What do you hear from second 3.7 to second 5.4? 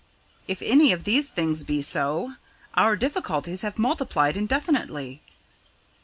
multiplied indefinitely.